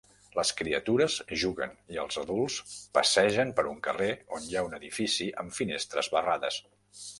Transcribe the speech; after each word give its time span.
Les 0.37 0.51
criatures 0.61 1.17
juguen 1.41 1.75
i 1.95 1.99
els 2.05 2.17
adults 2.21 2.57
passegen 2.99 3.53
per 3.61 3.67
un 3.75 3.79
carrer 3.91 4.09
on 4.39 4.49
hi 4.49 4.57
ha 4.63 4.67
un 4.71 4.75
edifici 4.81 5.31
amb 5.45 5.57
finestres 5.61 6.13
barrades. 6.19 6.63